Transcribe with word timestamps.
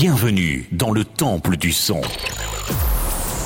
Bienvenue 0.00 0.64
dans 0.70 0.92
le 0.92 1.04
temple 1.04 1.56
du 1.56 1.72
son. 1.72 2.00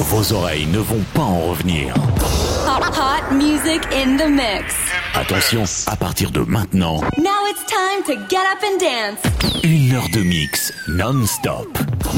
Vos 0.00 0.34
oreilles 0.34 0.66
ne 0.66 0.80
vont 0.80 1.02
pas 1.14 1.22
en 1.22 1.40
revenir. 1.48 1.94
Hot, 2.66 2.84
hot 2.92 3.34
music 3.34 3.80
in 3.90 4.18
the 4.18 4.28
mix. 4.28 4.74
Attention, 5.14 5.64
à 5.86 5.96
partir 5.96 6.30
de 6.30 6.40
maintenant, 6.40 7.00
Now 7.16 7.46
it's 7.48 7.64
time 7.64 8.02
to 8.04 8.20
get 8.28 8.42
up 8.52 8.62
and 8.62 8.78
dance. 8.78 9.64
une 9.64 9.94
heure 9.94 10.10
de 10.12 10.20
mix 10.20 10.70
non-stop. 10.88 11.68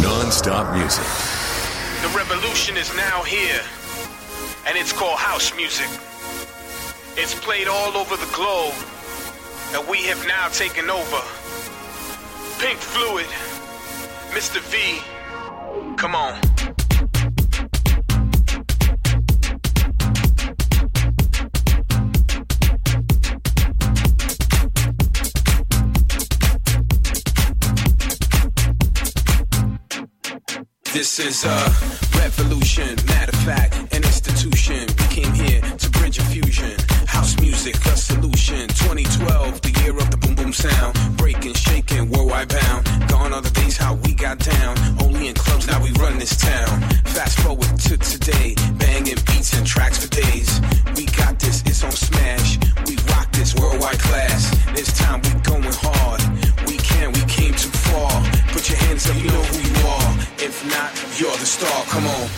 Non-stop 0.02 0.74
music. 0.74 1.04
The 2.02 2.18
revolution 2.18 2.76
is 2.76 2.90
now 2.96 3.22
here, 3.22 3.62
and 4.66 4.76
it's 4.76 4.92
called 4.92 5.16
house 5.16 5.54
music. 5.56 5.86
It's 7.16 7.36
played 7.36 7.68
all 7.68 7.96
over 7.96 8.16
the 8.16 8.26
globe, 8.34 8.74
and 9.76 9.88
we 9.88 9.98
have 10.08 10.26
now 10.26 10.48
taken 10.50 10.90
over. 10.90 11.22
Pink 12.58 12.78
Fluid, 12.78 13.26
Mr. 14.34 14.60
V, 14.60 15.96
come 15.96 16.16
on. 16.16 16.40
This 30.92 31.20
is 31.20 31.44
a 31.44 31.48
revolution, 32.18 32.96
matter 33.06 33.30
of 33.30 33.42
fact, 33.44 33.76
an 33.94 34.02
institution. 34.02 34.88
We 34.98 35.04
came 35.14 35.32
here 35.32 35.60
to 35.60 35.90
bridge 35.90 36.18
a 36.18 36.22
fusion. 36.22 36.93
House 37.24 37.40
music, 37.40 37.76
a 37.86 37.96
solution. 37.96 38.68
2012, 38.68 39.62
the 39.62 39.72
year 39.80 39.96
of 39.96 40.10
the 40.10 40.18
boom 40.18 40.34
boom 40.34 40.52
sound. 40.52 40.92
Breaking, 41.16 41.54
shaking, 41.54 42.10
worldwide 42.10 42.50
bound. 42.50 42.84
Gone 43.08 43.32
are 43.32 43.40
the 43.40 43.48
days 43.48 43.78
how 43.78 43.94
we 44.04 44.12
got 44.12 44.38
down. 44.38 44.76
Only 45.00 45.28
in 45.28 45.34
clubs, 45.34 45.66
now 45.66 45.82
we 45.82 45.90
run 45.92 46.18
this 46.18 46.36
town. 46.36 46.82
Fast 47.16 47.40
forward 47.40 47.80
to 47.88 47.96
today, 47.96 48.54
banging 48.76 49.16
beats 49.24 49.56
and 49.56 49.66
tracks 49.66 50.04
for 50.04 50.10
days. 50.10 50.60
We 50.96 51.06
got 51.16 51.40
this, 51.40 51.62
it's 51.64 51.82
on 51.82 51.92
smash. 51.92 52.58
We 52.86 52.96
rock 53.08 53.32
this 53.32 53.54
worldwide 53.54 54.00
class. 54.00 54.52
This 54.76 54.92
time 54.92 55.22
we 55.22 55.32
going 55.40 55.72
hard. 55.80 56.20
We 56.68 56.76
can, 56.76 57.10
we 57.12 57.24
came 57.24 57.54
too 57.54 57.72
far. 57.88 58.20
Put 58.52 58.68
your 58.68 58.76
hands 58.84 59.08
up, 59.08 59.16
you 59.16 59.30
know 59.30 59.44
who 59.48 59.58
you 59.64 59.76
are. 59.96 60.12
If 60.44 60.60
not, 60.68 60.92
you're 61.18 61.38
the 61.40 61.48
star. 61.48 61.84
Come 61.88 62.04
on. 62.04 62.28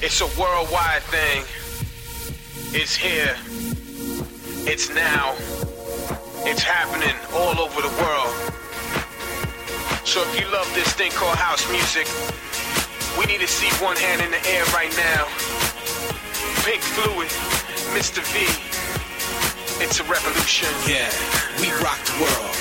It's 0.00 0.20
a 0.20 0.30
worldwide 0.40 1.02
thing. 1.10 1.42
It's 2.72 2.94
here. 2.94 3.34
It's 4.62 4.94
now. 4.94 5.34
It's 6.46 6.62
happening 6.62 7.18
all 7.34 7.58
over 7.58 7.82
the 7.82 7.90
world. 7.98 8.30
So 10.06 10.22
if 10.22 10.38
you 10.38 10.46
love 10.54 10.70
this 10.72 10.86
thing 10.94 11.10
called 11.10 11.34
house 11.34 11.66
music, 11.66 12.06
we 13.18 13.26
need 13.26 13.42
to 13.42 13.50
see 13.50 13.66
one 13.82 13.96
hand 13.96 14.22
in 14.22 14.30
the 14.30 14.38
air 14.46 14.62
right 14.70 14.94
now. 14.94 15.26
Pink 16.62 16.78
Fluid, 16.94 17.26
Mr. 17.90 18.22
V. 18.30 18.46
It's 19.82 19.98
a 19.98 20.04
revolution. 20.06 20.70
Yeah, 20.86 21.10
we 21.58 21.74
rock 21.82 21.98
the 22.06 22.22
world. 22.22 22.54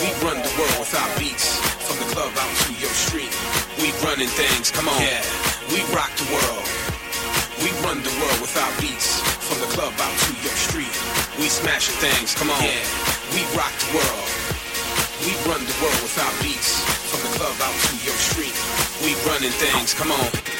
We 0.00 0.08
run 0.24 0.40
the 0.40 0.54
world 0.56 0.80
without 0.80 1.12
beats. 1.20 1.60
From 1.84 2.00
the 2.00 2.08
club 2.16 2.32
out 2.40 2.56
to 2.64 2.72
your 2.80 2.88
street. 2.96 3.36
We 3.84 3.92
running 4.00 4.32
things, 4.32 4.70
come 4.70 4.88
on. 4.88 4.96
Yeah, 4.96 5.20
we 5.68 5.84
rock 5.92 6.08
the 6.16 6.24
world. 6.32 6.89
We 7.62 7.70
run 7.84 8.02
the 8.02 8.10
world 8.16 8.40
without 8.40 8.72
beats. 8.80 9.20
From 9.44 9.60
the 9.60 9.66
club 9.76 9.92
out 10.00 10.16
to 10.16 10.32
your 10.40 10.56
street. 10.56 10.94
We 11.38 11.48
smashing 11.48 11.96
things, 12.00 12.34
come 12.34 12.48
on. 12.48 12.62
Yeah, 12.62 12.80
we 13.36 13.44
rock 13.56 13.72
the 13.84 14.00
world. 14.00 14.28
We 15.26 15.32
run 15.44 15.60
the 15.60 15.76
world 15.82 16.00
without 16.00 16.32
beats. 16.40 16.80
From 17.12 17.20
the 17.20 17.36
club 17.36 17.56
out 17.60 17.76
to 17.76 17.94
your 18.00 18.16
street. 18.16 18.56
We 19.04 19.12
running 19.28 19.52
things, 19.52 19.92
come 19.92 20.10
on. 20.10 20.59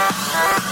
Ha 0.00 0.06
ha 0.08 0.56
ha! 0.56 0.69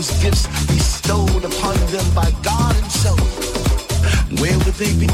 those 0.00 0.22
gifts 0.22 0.46
bestowed 0.66 1.44
upon 1.44 1.76
them 1.92 2.14
by 2.14 2.30
God 2.42 2.74
himself, 2.74 3.20
where 4.40 4.56
would 4.56 4.74
they 4.80 4.94
be? 4.98 5.06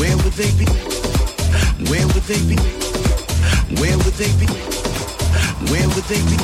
Where 0.00 0.16
would 0.16 0.32
they 0.32 0.50
be? 0.56 0.64
Where 1.90 2.06
would 2.06 2.24
they 2.24 2.40
be? 2.48 2.56
Where 3.80 3.98
would 3.98 4.14
they 4.14 4.32
be? 4.40 4.46
Where 5.70 5.88
would 5.88 6.04
they 6.04 6.22
be? 6.30 6.38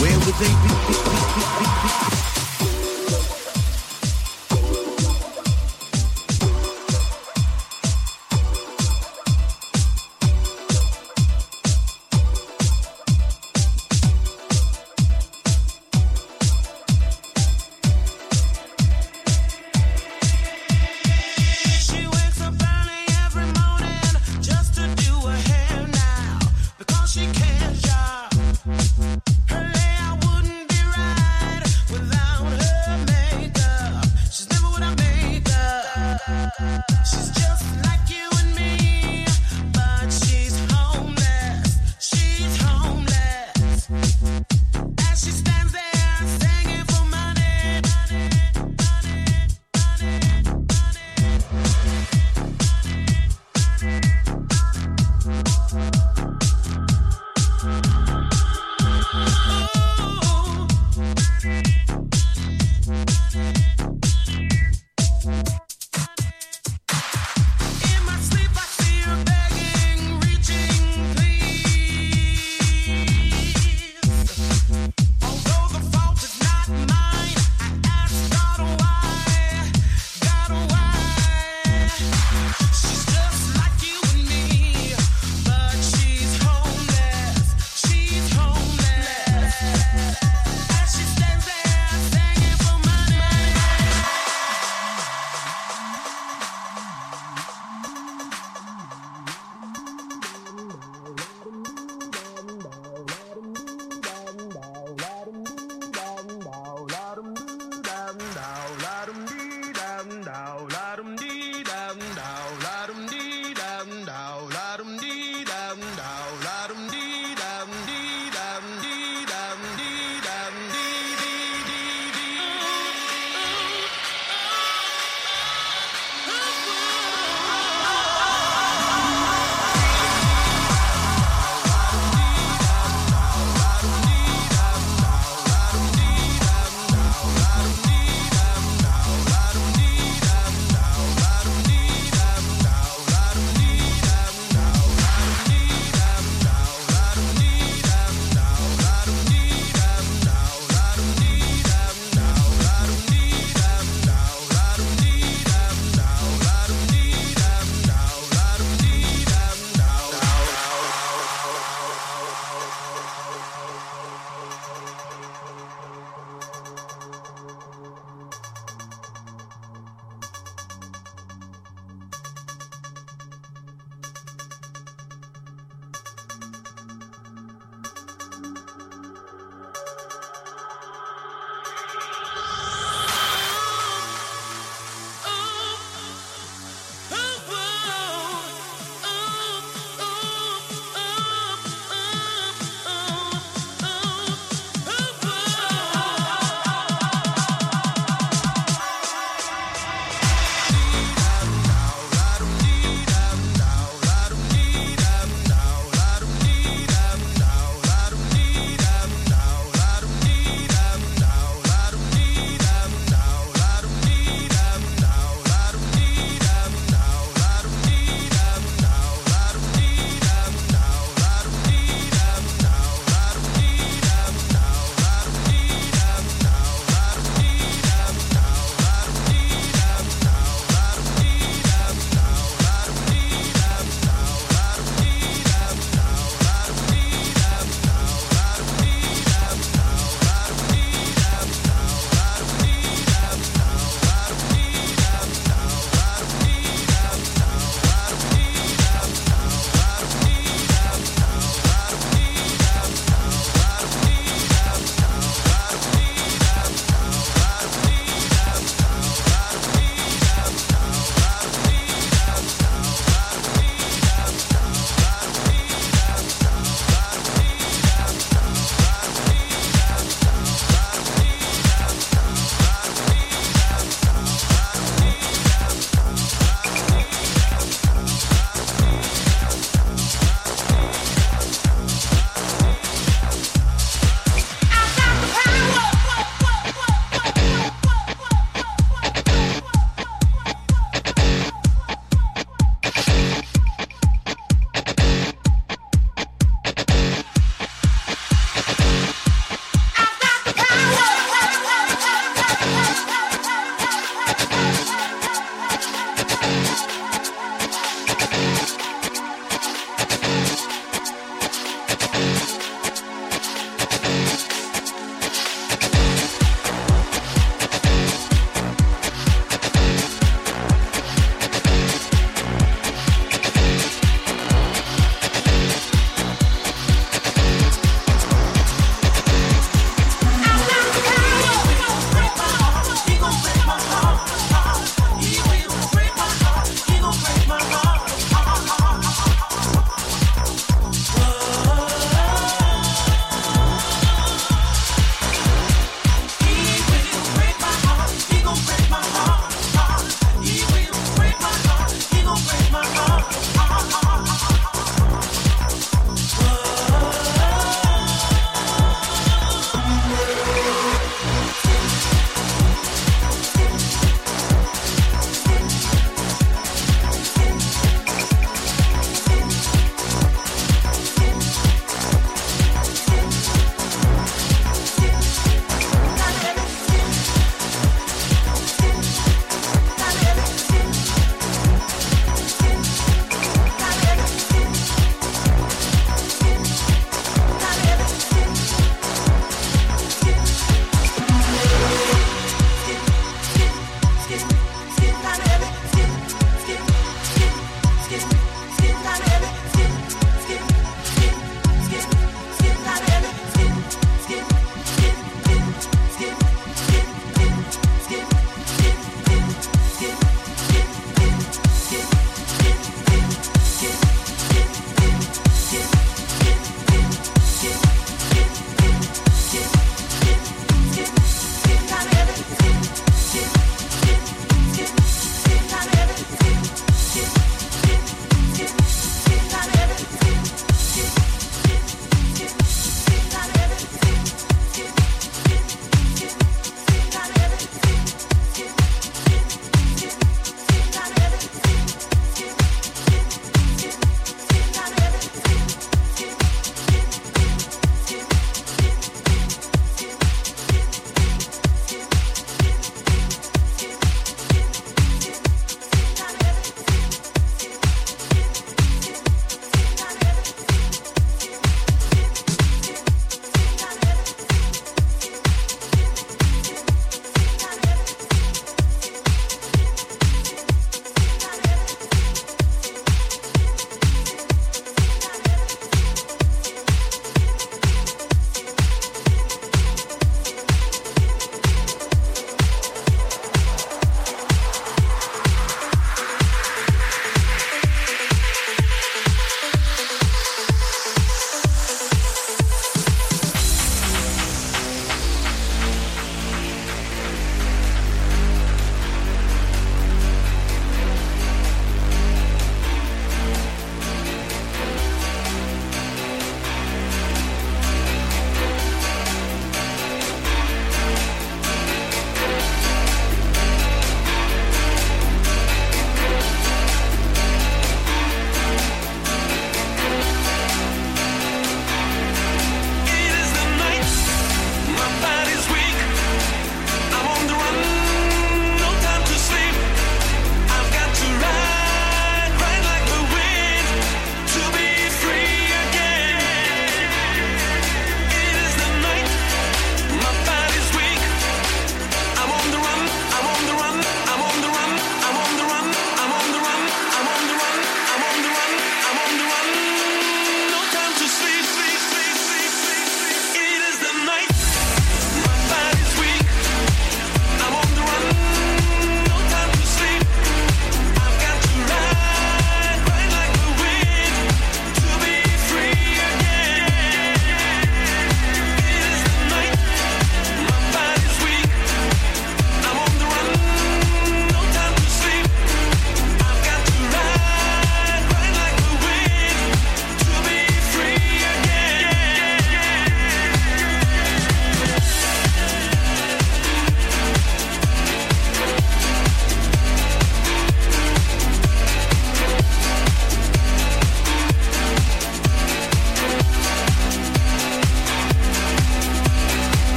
Where 0.00 0.18
would 0.18 0.34
they 0.40 0.52
be? 2.12 2.17